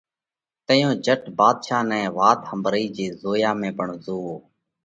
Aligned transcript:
تئيون 0.65 0.93
جھٽ 1.05 1.21
ڀاڌشا 1.37 1.79
نئہ 1.89 2.09
وات 2.17 2.39
ۿمڀرئِي 2.49 2.85
جي 2.95 3.05
زويا 3.21 3.51
۾ 3.61 3.69
پڻ 3.77 3.87
زووَو۔ 4.03 4.35